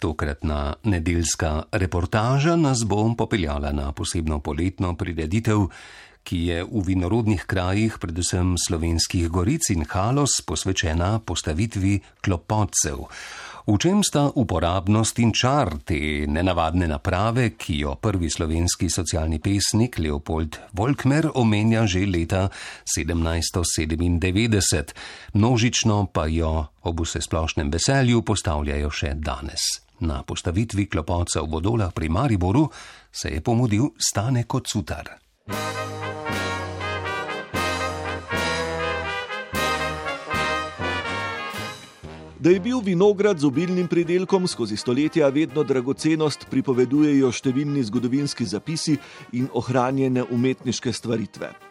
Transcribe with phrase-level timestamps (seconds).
[0.00, 5.66] Tokratna nedeljska reportaža nas bo popeljala na posebno poletno prireditev,
[6.24, 12.96] ki je v vinorodnih krajih, predvsem slovenskih goric in halos, posvečena postavitvi klopotcev.
[13.68, 20.00] V čem sta uporabnost in čar te nenavadne naprave, ki jo prvi slovenski socialni pesnik
[20.00, 22.48] Leopold Volkmer omenja že leta
[22.88, 24.96] 1797,
[25.36, 29.89] množično pa jo ob vse splošnem veselju postavljajo še danes.
[30.00, 32.68] Na postavitvi klopotca v vodolah pri Mariboru
[33.12, 35.20] se je pomudil stane kot sutar.
[42.40, 48.96] Da je bil vinograd z obilnim pridelkom skozi stoletja vedno dragocenost, pripovedujejo številni zgodovinski zapisi
[49.36, 51.69] in ohranjene umetniške stvaritve.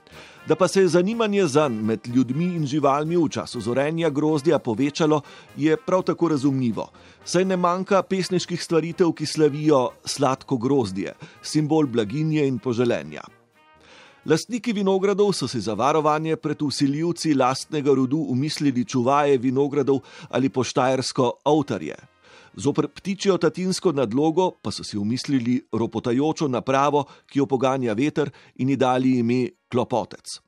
[0.49, 4.57] Da pa se je zanimanje za njim med ljudmi in živalmi v času zorenja grozdja
[4.59, 5.21] povečalo,
[5.57, 6.87] je prav tako razumljivo.
[7.25, 13.21] Saj ne manjka pesniških stvaritev, ki slavijo sladko grozdje, simbol blaginje in poželenja.
[14.25, 21.31] Lastniki vinogradov so si za varovanje pred usiljivci lastnega rodu umislili čuvaje vinogradov ali poštajersko
[21.45, 21.95] avtarje.
[22.55, 28.69] Zopr ptičjo tatinsko nadlogo pa so si umislili ropotajočo napravo, ki jo poganja veter in
[28.69, 29.41] ji dali ime
[29.71, 30.39] klopotec.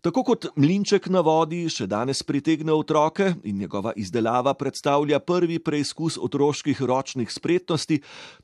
[0.00, 6.18] Tako kot mlinček na vodi še danes pritegne otroke in njegova izdelava predstavlja prvi preizkus
[6.18, 8.00] otroških ročnih spretnosti,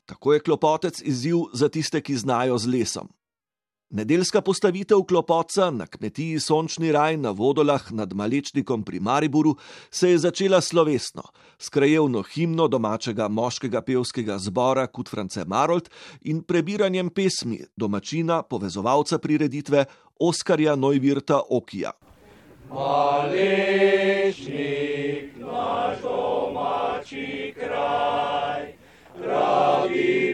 [0.06, 3.08] tako je klopotec izziv za tiste, ki znajo z lesom.
[3.90, 9.56] Nedeljska postavitev klopotca na kmetiji Sončni raj na vodolah nad Malečnikom pri Mariboru
[9.90, 11.22] se je začela slovesno,
[11.58, 15.88] s krajevno himno domačega moškega pevskega zbora Kut France Marold
[16.22, 19.84] in prebiranjem pesmi domačina, povezovalca prireditve
[20.18, 21.90] Oskarja Neuwirta Okija.
[22.70, 23.36] Malečnik,
[25.38, 28.72] naš domači kraj,
[29.22, 30.25] pravi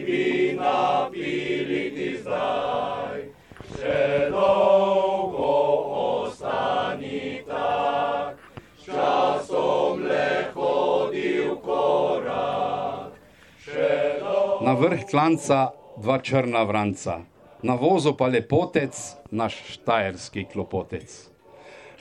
[14.73, 15.69] Na vrh klanca
[16.01, 17.19] dva črna vranca,
[17.61, 18.97] na vozu pa lepotec,
[19.29, 21.29] naš štajerski klopotec.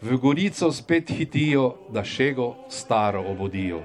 [0.00, 3.82] V gorico spet hitijo, da šego staro obodijo.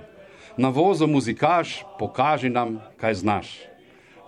[0.57, 3.51] Na vozu muzikaš, pokaži nam, kaj znaš.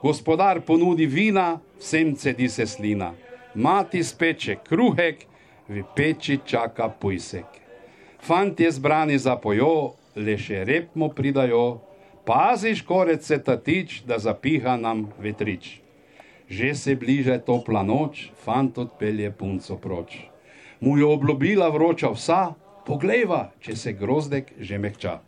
[0.03, 3.13] Gospodar ponudi vina, vsem cedi se slina
[3.55, 5.25] mati speče kruhek,
[5.69, 7.45] v peči čaka pujsek.
[8.19, 11.79] Fantje zbrani za pojo, le še rep mu pridajo,
[12.29, 15.81] paziš korec se tatič, da zapiha nam vetrič.
[16.49, 20.17] Že se bliže topla noč, fant odpelje punco proč.
[20.79, 22.53] Mu je obljubila vroča vsa,
[22.85, 25.19] poglejva, če se grozdek že mehča.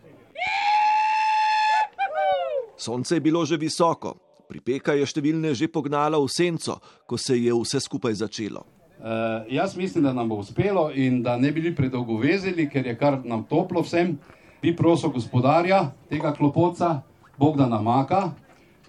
[2.78, 4.18] Sonce je bilo že visoko,
[4.52, 8.62] Pripeka je številne že pognala v senco, ko se je vse skupaj začelo.
[9.02, 12.86] Uh, jaz mislim, da nam bo uspelo in da ne bi bili predolgo vezeli, ker
[12.86, 14.20] je kar nam toplo vsem.
[14.62, 17.02] Bi prosil gospodarja tega klopoca,
[17.38, 18.30] Bog da namaka,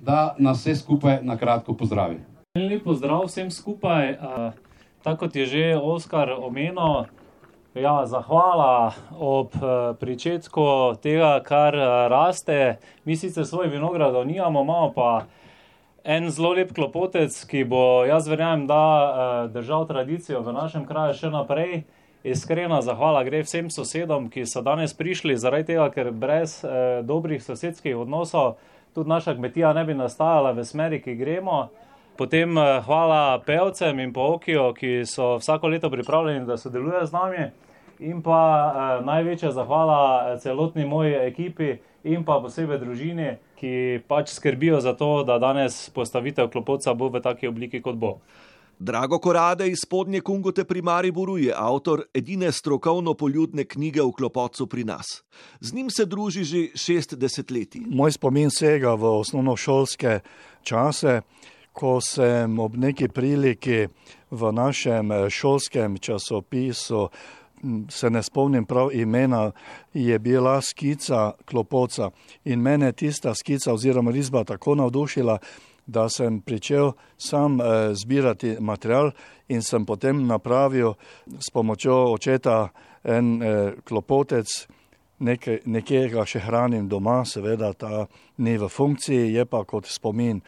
[0.00, 2.18] da nas vse skupaj na kratko pozdravi.
[2.54, 4.10] Lep pozdrav vsem skupaj.
[4.12, 4.52] Uh,
[5.02, 7.06] tako kot je že Oskar omenil,
[7.74, 12.76] ja, zahvala ob uh, pričetku tega, kar uh, raste.
[13.04, 15.24] Mi sicer svoj vinogradov nimamo, imamo pa
[16.04, 21.32] en zelo lep klopotec, ki bo, jaz verjamem, da držal tradicijo v našem kraju še
[21.32, 21.84] naprej.
[22.24, 27.42] Iskrena zahvala gre vsem sosedom, ki so danes prišli, zaradi tega, ker brez uh, dobrih
[27.42, 28.60] sosedskih odnosov
[28.94, 31.68] tudi naša kmetija ne bi nastajala v smeri, ki gremo.
[32.16, 37.12] Potem uh, hvala pevcem in po okijo, ki so vsako leto pripravljeni, da sodelujejo z
[37.12, 37.48] nami.
[37.98, 44.78] In pa uh, največja zahvala celotni moji ekipi in pa posebej družini, ki pač skrbijo
[44.80, 48.18] za to, da danes postavitev klopotca bo v taki obliki, kot bo.
[48.82, 54.66] Drago Korade iz spodnje Kungote pri Mariboru je avtor edine strokovno poljudne knjige o klopotcu
[54.66, 55.22] pri nas.
[55.60, 57.82] Z njim se druži že šest desetletij.
[57.86, 60.20] Moj spomin sega v osnovnošolske
[60.62, 61.20] čase,
[61.72, 63.86] ko sem ob neki priliki
[64.30, 67.08] v našem šolskem časopisu
[67.88, 69.52] se ne spomnim prav imena,
[69.94, 72.10] je bila skica klopoca
[72.44, 75.38] in mene tista skica oziroma risba tako navdušila,
[75.86, 79.10] da sem pričel sam eh, zbirati material
[79.48, 80.94] in sem potem napravil
[81.26, 82.68] s pomočjo očeta
[83.04, 84.46] en eh, klopotec,
[85.18, 88.06] nekaj, nekje ga še hranim doma, seveda ta
[88.38, 90.40] ni v funkciji, je pa kot spomin.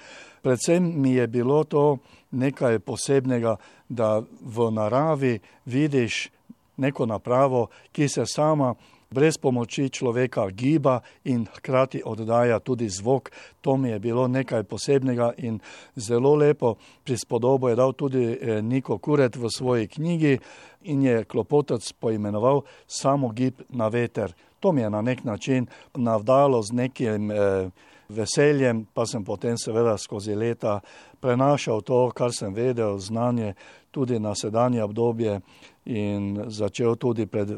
[0.43, 1.99] Predvsem mi je bilo to
[2.31, 3.57] nekaj posebnega,
[3.89, 6.29] da v naravi vidiš
[6.77, 8.75] neko napravo, ki se sama
[9.15, 13.31] brez pomoči človeka giba in hkrati oddaja tudi zvok.
[13.61, 15.61] To mi je bilo nekaj posebnega in
[15.97, 16.75] zelo lepo
[17.05, 20.39] prispodobo je dal tudi eh, Niko Kuret v svoji knjigi
[20.83, 24.35] in je klopotec poimenoval samo gib na veter.
[24.61, 27.71] To mi je na nek način navdalo z nekim eh,
[28.09, 30.81] veseljem, pa sem potem seveda skozi leta
[31.21, 33.55] prenašal to, kar sem vedel, znanje
[33.95, 35.39] tudi na sedanje obdobje
[35.85, 37.51] in začel tudi pred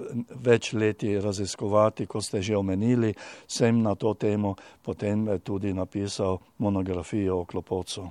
[0.45, 3.15] več leti raziskovati, ko ste že omenili,
[3.49, 8.11] sem na to temo potem tudi napisal monografijo o klopocu.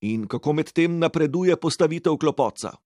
[0.00, 2.76] In kako med tem napreduje postavitev klopoca?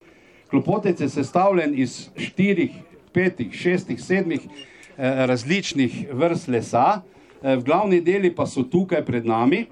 [0.50, 2.72] Klopotec je sestavljen iz štirih,
[3.12, 7.02] petih, šestih, sedmih eh, različnih vrst lesa,
[7.42, 9.66] eh, v glavni deli pa so tukaj pred nami.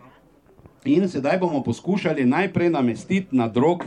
[0.84, 3.84] In sedaj bomo poskušali najprej namestiti na drog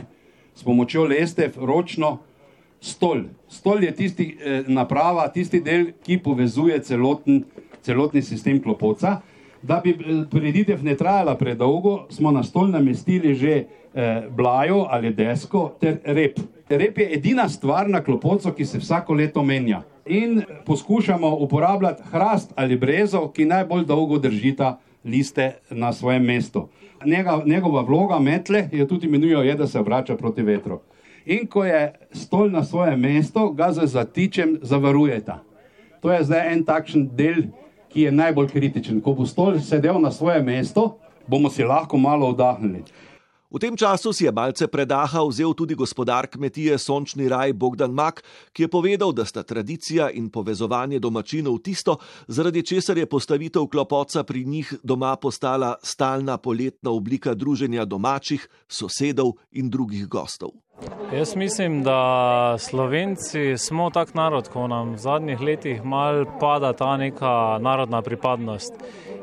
[0.54, 2.18] s pomočjo lestev ročno
[2.80, 3.22] stol.
[3.48, 7.44] Stol je tisti eh, naprava, tisti del, ki povezuje celoten,
[7.82, 9.20] celotni sistem klopoca.
[9.62, 15.14] Da bi eh, prireditev ne trajala predolgo, smo na stol namestili že eh, blajo ali
[15.14, 16.40] desko ter rep.
[16.68, 19.82] Rep je edina stvar na klopocu, ki se vsako leto menja.
[20.06, 26.68] In poskušamo uporabljati hrast ali brezo, ki najbolj dolgo držita liste na svojem mestu.
[27.06, 30.80] Njega, njegova vloga metle je tudi imenujejo, da se obrača proti vetru.
[31.24, 35.42] In ko je stol na svojem mestu, ga z zatičem zavarujeta.
[36.00, 37.42] To je zdaj en takšen del,
[37.88, 39.00] ki je najbolj kritičen.
[39.00, 40.92] Ko bo stol sedel na svojem mestu,
[41.26, 42.82] bomo si lahko malo oddahnili.
[43.52, 48.24] V tem času si je malce predaha vzel tudi gospodar kmetije Sončni raj Bogdan Mak,
[48.48, 52.00] ki je povedal, da sta tradicija in povezovanje domačinov tisto,
[52.32, 59.36] zaradi česar je postavitev klopoca pri njih doma postala stalna poletna oblika druženja domačih, sosedov
[59.52, 60.56] in drugih gostov.
[61.12, 66.96] Jaz mislim, da Slovenci smo tak narod, ko nam v zadnjih letih mal pada ta
[66.96, 68.74] neka narodna pripadnost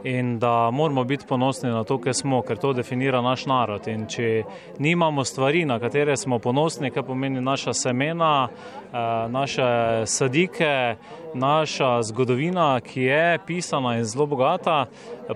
[0.04, 3.88] in da moramo biti ponosni na to, kar smo, ker to definira naš narod.
[3.88, 4.44] In če
[4.80, 8.98] nimamo stvari, na katere smo ponosni, kar pomeni naša semena, eh,
[9.30, 9.66] naše
[10.06, 10.96] sadike,
[11.34, 14.86] naša zgodovina, ki je pisana in zelo bogata,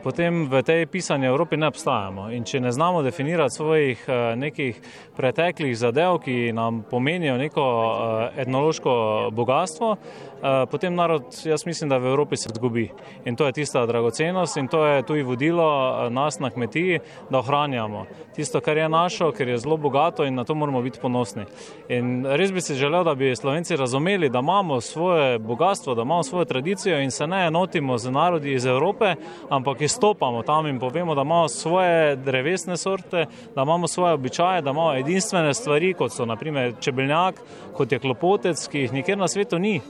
[0.04, 2.30] potem v tej pisani Evropi ne obstajamo.
[2.34, 4.81] In če ne znamo definirati svojih eh, nekih
[5.18, 8.94] preteklih zadev, ki nam pomenijo neko eh, etnološko
[9.31, 12.90] bogatstvo, eh, potem narod, jaz mislim, da v Evropi se zgubi.
[13.25, 17.00] In to je tista dragocenost in to je tudi vodilo nas na kmetiji,
[17.30, 18.06] da ohranjamo
[18.36, 21.45] tisto, kar je našo, ker je zelo bogato in na to moramo biti ponosni.
[21.90, 26.24] In res bi si želel, da bi Slovenci razumeli, da imamo svoje bogatstvo, da imamo
[26.24, 29.15] svojo tradicijo in se ne enotimo z narodi iz Evrope,
[29.50, 33.25] ampak izstopamo tam in povemo, da imamo svoje drevesne sorte,
[33.56, 37.41] da imamo svoje običaje, da imamo edinstvene stvari, kot so naprimer čebeljak,
[37.74, 39.81] kot je klopotec, ki jih nikjer na svetu ni.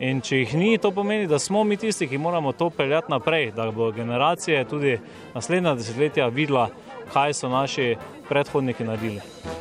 [0.00, 3.50] In če jih ni, to pomeni, da smo mi tisti, ki moramo to peljati naprej,
[3.56, 4.98] da bo generacije tudi
[5.34, 6.70] naslednja desetletja videla,
[7.12, 7.96] kaj so naši
[8.28, 9.59] predhodniki naredili.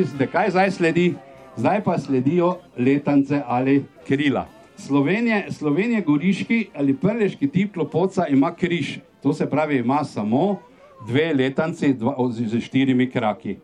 [0.00, 1.14] Mislite, kaj zdaj sledi?
[1.56, 4.46] Zdaj pa sledijo letance ali krila.
[4.76, 8.98] Slovenije, Slovenije goriški ali prleški tip klopoca ima križ.
[9.22, 10.58] To se pravi, ima samo
[11.06, 13.56] dve letanci dva, z štirimi kraki.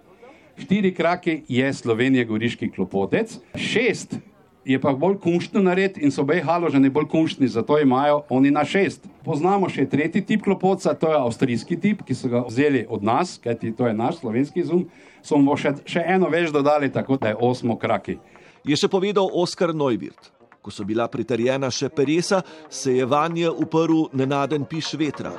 [0.58, 4.18] Štiri kraki je Slovenije goriški klopotec, šest
[4.66, 8.64] je pa bolj kunštno nared in so obe haloženi bolj kunštni, zato imajo oni na
[8.64, 9.06] šest.
[9.24, 13.36] Poznamo še tretji tip klopoca, to je avstrijski tip, ki so ga vzeli od nas,
[13.42, 14.88] kajti to je naš slovenski zum,
[15.22, 18.18] so mu še, še eno več dodali, tako da je osmo kraki.
[18.66, 20.34] Je še povedal Oskar Neuwirth.
[20.58, 25.30] Ko so bila pritrjena še peresa, se je vanje uprl nenaden piš vetra.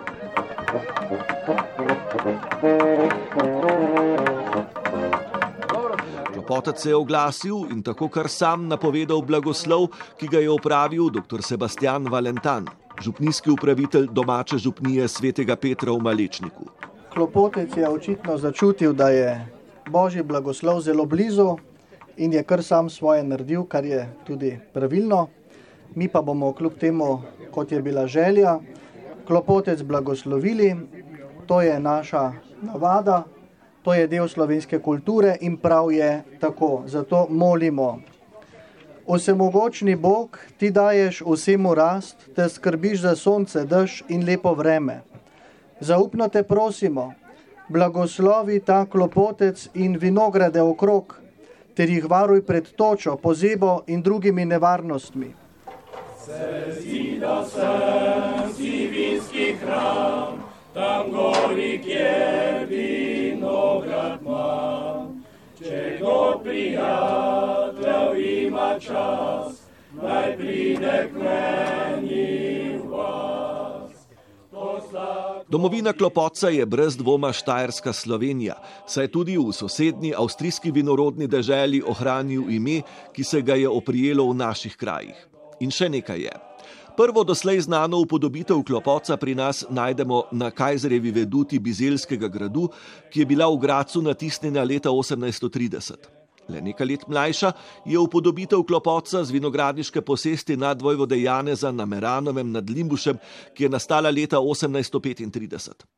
[6.47, 11.41] Potec se je oglasil in tako kar sam napovedal blagoslov, ki ga je opravil dr.
[11.43, 12.69] Sebastian Valentan,
[13.03, 16.69] župnijski upravitelj domače župnije svetega Petra v Malečniku.
[17.13, 19.33] Klopotec je očitno začutil, da je
[19.91, 21.57] božji blagoslov zelo blizu
[22.17, 25.27] in je kar sam svoje naredil, kar je tudi pravilno.
[25.95, 28.59] Mi pa bomo kljub temu, kot je bila želja,
[29.27, 30.75] klopotec blagoslovili,
[31.47, 33.23] to je naša navada,
[33.88, 36.84] to je del slovenske kulture in prav je tako.
[36.86, 38.01] Zato molimo.
[39.08, 45.00] Vsemogočni Bog, ti daješ vsemu rast, te skrbiš za sonce, dež in lepo vreme.
[45.79, 47.13] Zaupno te prosimo,
[47.70, 51.15] blagoslovi ta klopotec in vinograde okrog,
[51.74, 55.32] ter jih varuj pred točo, pozebo in drugimi nevarnostmi.
[56.25, 62.67] Se zida sem si vinski hram, tam gori, kjer
[63.38, 65.08] vinograd ima.
[65.58, 69.63] Če kdo prijatelj ima čas,
[69.94, 73.94] naj pride k meni v vas.
[75.50, 82.50] Domovina Klopoca je brez dvoma Štajerska Slovenija, saj tudi v sosednji avstrijski vinorodni deželi ohranil
[82.51, 82.82] ime,
[83.13, 85.17] ki se ga je oprijelo v naših krajih.
[85.60, 86.36] In še nekaj je.
[86.97, 92.69] Prvo doslej znano upodobitev klopoca pri nas najdemo na Kajzerjevi veduti Bizelskega gradu,
[93.13, 95.93] ki je bila v Gracu natisnjena leta 1830.
[96.49, 97.51] Le nekaj let mlajša
[97.85, 103.21] je upodobitev klopoca z vinogradniške posesti nad Vojvode Janeza na Meranovem nad Limbušem,
[103.53, 105.96] ki je nastala leta 1835.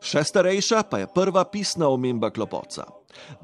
[0.00, 2.86] Še starejša pa je prva pisna omemba klopoca.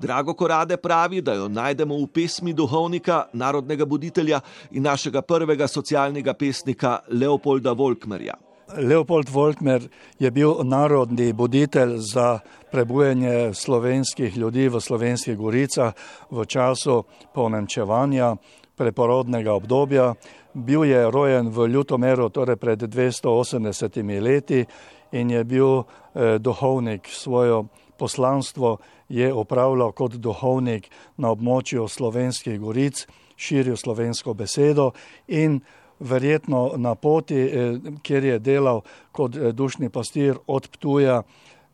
[0.00, 6.34] Drago Korade pravi, da jo najdemo v pesmi duhovnika, narodnega buditelja in našega prvega socialnega
[6.34, 8.38] pesnika Leopolda Volkmerja.
[8.78, 9.84] Leopold Volkmer
[10.18, 12.38] je bil narodni buditelj za
[12.70, 15.94] prebujanje slovenskih ljudi v slovenskih goricah
[16.30, 18.34] v času ponemčevanja
[18.76, 20.14] preporodnega obdobja.
[20.54, 24.64] Bil je rojen v Ljutomeru, torej pred 280 leti
[25.12, 27.08] in je bil eh, duhovnik.
[27.08, 27.66] Svojo
[27.98, 34.90] poslanstvo je opravljal kot duhovnik na območju slovenskih goric, širil slovensko besedo
[35.28, 35.60] in
[36.00, 38.80] verjetno na poti, eh, kjer je delal
[39.12, 41.22] kot eh, dušni pastir od Ptuja,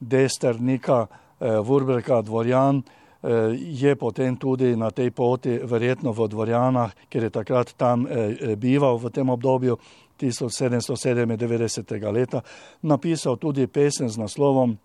[0.00, 1.06] Desternika,
[1.40, 2.82] eh, Vurberka, Dvorjan,
[3.54, 8.02] je potem tudi na tej poti, verjetno v Dvorjanah, ker je takrat tam
[8.58, 9.76] bival v tem obdobju
[10.22, 12.12] 1797.
[12.12, 12.40] leta,
[12.82, 14.78] napisal tudi pesem z naslovom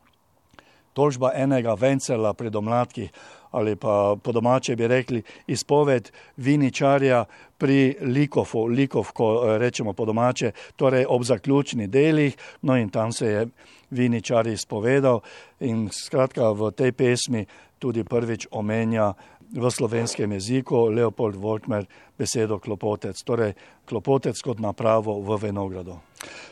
[0.97, 3.11] Tožba enega vencela pri domladkih
[3.51, 7.25] ali pa po domače bi rekli izpoved viničarja
[7.57, 13.27] pri likofu, likov, ko rečemo po domače, torej ob zaključni delih, no in tam se
[13.27, 13.47] je
[13.89, 15.19] viničar izpovedal
[15.59, 17.45] in skratka v tej pesmi
[17.79, 19.13] tudi prvič omenja
[19.51, 21.85] v slovenskem jeziku Leopold Volkmer
[22.17, 23.53] besedo klopotec, torej
[23.85, 25.99] klopotec kot napravo v vinogradu.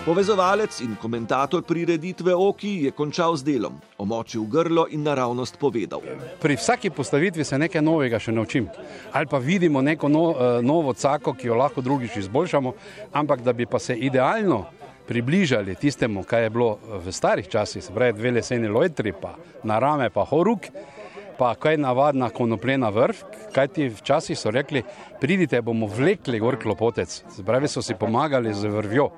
[0.00, 6.00] Povezovalec in komentator prireditve Oki je končal z delom, omočil grlo in naravnost povedal.
[6.40, 8.70] Pri vsaki postavitvi se nekaj novega še naučim.
[9.12, 12.72] Ali pa vidimo neko no, eh, novo cako, ki jo lahko drugič izboljšamo,
[13.12, 14.64] ampak da bi pa se idealno
[15.06, 20.08] približali tistemu, kaj je bilo v starih časih, se pravi dve leseni lojtri, pa narame,
[20.10, 20.70] pa horuk,
[21.36, 23.16] pa kaj navadna konopljena vrh,
[23.52, 24.82] kaj ti včasih so rekli,
[25.20, 29.10] pridite, bomo vlekli gor klopotec, se pravi so si pomagali z vrvjo.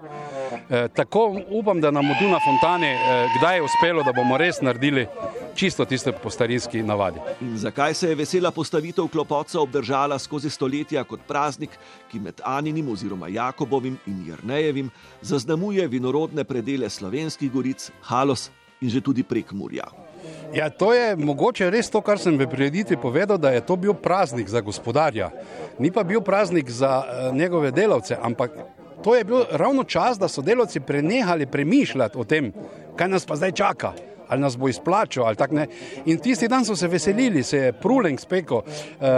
[0.53, 4.61] Eh, tako upam, da nam bo tu na Fontani eh, kdaj uspelo, da bomo res
[4.61, 5.07] naredili
[5.55, 7.21] čisto tiste po starinski navadi.
[7.41, 11.71] In zakaj se je vesela postavitev klopoca obdržala skozi stoletja kot praznik,
[12.11, 14.91] ki med Aninim oziroma Jakobovim in Jrnejevim
[15.23, 19.87] zaznamuje vinorodne predele slovenskih goric, Halos in že tudi prek Murja.
[20.55, 23.95] Ja, to je mogoče res to, kar sem v prireditvi povedal, da je to bil
[23.95, 25.31] praznik za gospodarja.
[25.79, 28.53] Ni pa bil praznik za uh, njegove delavce, ampak
[29.03, 32.53] to je bil ravno čas, da so delavci prenehali premišljati o tem,
[32.97, 33.93] kaj nas pa zdaj čaka.
[34.29, 35.67] Ali nas bo izplačal, ali tako ne.
[36.07, 38.63] In tisti dan so se veselili, se je pruleng spekel.
[38.65, 39.11] E,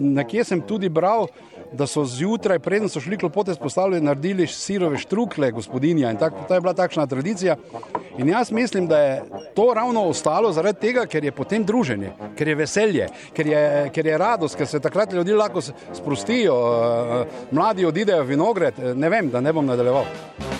[0.00, 1.28] nekje sem tudi bral,
[1.72, 6.54] da so zjutraj, preden so šli klopote spostavljati, naredili sirove štrukle gospodinja in tak, to
[6.54, 7.56] je bila takšna tradicija.
[8.18, 9.22] In jaz mislim, da je
[9.54, 14.06] to ravno ostalo zaradi tega, ker je potem druženje, ker je veselje, ker je, ker
[14.06, 15.60] je radost, ker se takrat ljudje lahko
[15.94, 20.57] sprostijo, eh, mladi odidejo v vinograd, ne vem, da ne bom nadaljeval.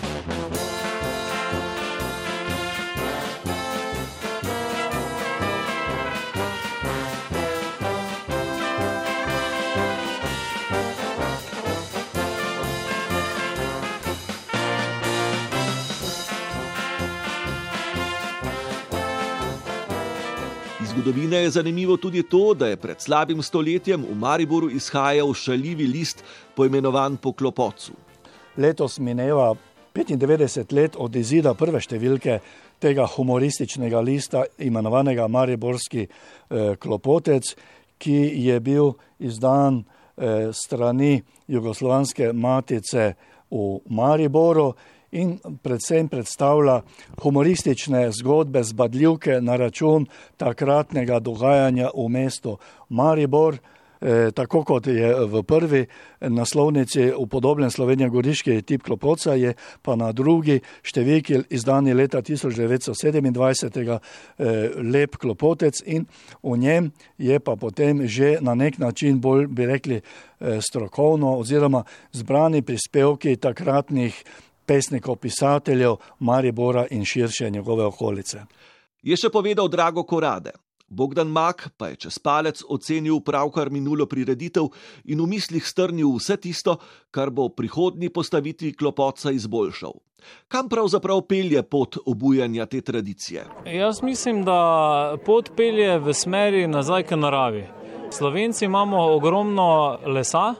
[21.49, 26.25] Je zanimivo tudi to, da je pred slabim stoletjem v Mariboru izhajal šaljivi list,
[26.55, 27.93] poimenovan po Klopocu.
[28.57, 29.55] Letos mineva
[29.95, 32.39] 95 let od izida prve številke
[32.79, 37.55] tega humorističnega lista, imenovanega Mariborski eh, Klopotec,
[37.99, 43.15] ki je bil izdan eh, strani Jugoslovanske matice
[43.51, 44.75] v Mariboru
[45.11, 46.81] in predvsem predstavlja
[47.23, 53.59] humoristične zgodbe zbadljivke na račun takratnega dogajanja v mestu Maribor.
[54.01, 55.87] E, tako kot je v prvi
[56.21, 63.99] naslovnici upodobljen Slovenija Goriški tip Klopoca, je pa na drugi številki izdani leta 1927 e,
[64.87, 66.07] lep Klopotec in
[66.43, 71.83] v njem je pa potem že na nek način bolj, bi rekli, e, strokovno oziroma
[72.15, 74.23] zbrani prispevki takratnih
[74.69, 78.45] pesnikov, pisateljev Maribora in širše njegove okolice.
[79.03, 80.53] Je še povedal Drago Korade.
[80.89, 84.71] Bogdan Mak pa je čez palec ocenil pravkar minulo prireditev
[85.05, 86.79] in v mislih strnil vse tisto,
[87.11, 89.93] kar bo prihodnji postavitvi klopoca izboljšal.
[90.49, 93.45] Kam pravzaprav pelje pot obujanja te tradicije?
[93.69, 97.67] Jaz mislim, da pot pelje v smeri nazaj k naravi.
[98.11, 100.55] Slovenci imamo ogromno lesa,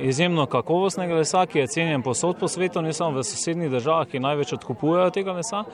[0.00, 4.20] izjemno kakovostnega lesa, ki je cenjen posod po svetu, ne samo v sosednjih državah, ki
[4.20, 5.64] največ odkupujejo tega lesa.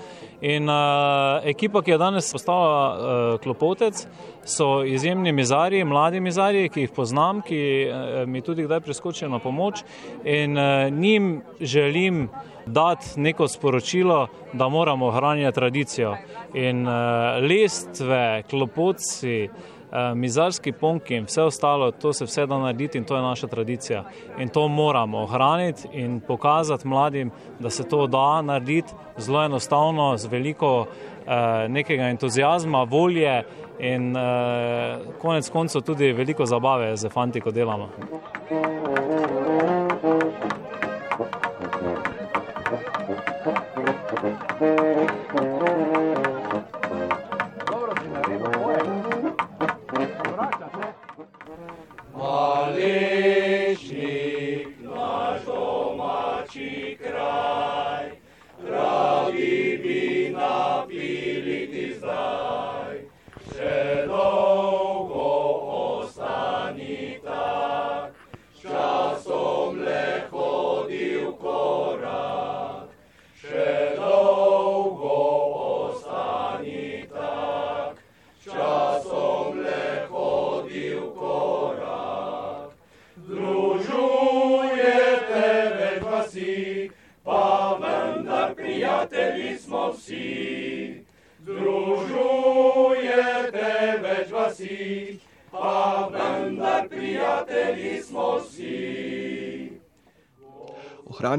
[0.40, 4.06] In uh, ekipa, ki je danes postala uh, klopotec,
[4.44, 9.38] so izjemni mizarji, mladi mizarji, ki jih poznam, ki uh, mi tudi kdaj priskočijo na
[9.38, 9.84] pomoč
[10.24, 12.28] in uh, njim želim
[12.66, 16.16] dati neko sporočilo, da moramo ohranjati tradicijo.
[16.54, 16.94] In uh,
[17.42, 19.71] lestve, klopotci, Eh,
[20.14, 24.04] mizarski ponki in vse ostalo, to se vse da narediti in to je naša tradicija.
[24.38, 30.26] In to moramo ohraniti in pokazati mladim, da se to da narediti zelo enostavno, z
[30.26, 30.86] veliko
[31.26, 33.42] eh, nekega entuzijazma, volje
[33.78, 37.88] in eh, konec koncev tudi veliko zabave za fanti, ko delamo.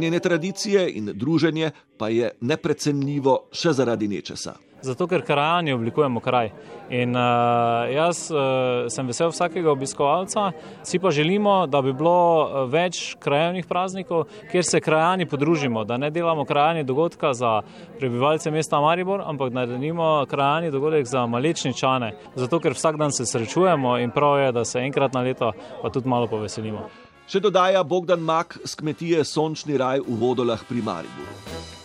[0.03, 4.57] Ohranjene tradicije in druženje pa je neprecenljivo še zaradi nečesa.
[4.83, 6.49] Zato, ker krajani oblikujemo kraj.
[6.91, 10.49] In uh, jaz uh, sem vesel vsakega obiskovalca,
[10.83, 16.11] si pa želimo, da bi bilo več krajovnih praznikov, kjer se krajani podružimo, da ne
[16.11, 17.53] delamo krajani dogodka za
[17.99, 22.11] prebivalce mesta Maribor, ampak da naredimo krajani dogodek za malečničane.
[22.35, 25.95] Zato, ker vsak dan se srečujemo in prav je, da se enkrat na leto pa
[25.95, 26.89] tudi malo poveselimo.
[27.23, 31.82] Še dodaja Bogdan Mak z kmetije Sončni raj v vodolah pri Mariboru.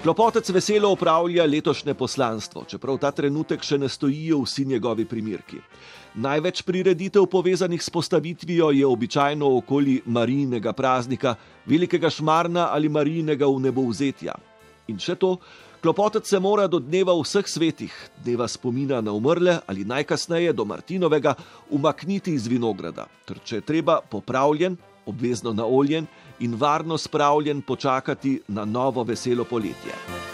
[0.00, 5.58] Klopotec veselo upravlja letošnje poslanstvo, čeprav ta trenutek še ne stojijo vsi njegovi primirki.
[6.24, 11.34] Največ prireditev povezanih s postavitvijo je običajno okoli marijnega praznika,
[11.68, 14.38] velikega šmarna ali marijnega v nebo vzetja.
[14.88, 15.34] In še to,
[15.84, 17.92] klopotec se mora do dneva vseh svetih,
[18.24, 21.36] dneva spomina na umrle ali najkasneje do Martinovega,
[21.68, 24.80] umakniti iz vinograda, ter če je treba popravljen,
[25.10, 26.06] obvezno naoljen
[26.40, 30.29] in varno spravljen počakati na novo veselo poletje.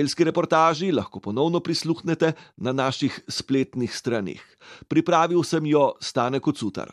[0.00, 4.40] Nedeljski reportaži lahko ponovno prisluhnete na naših spletnih straneh.
[4.88, 6.88] Pripravil sem jo Stane Kocutar.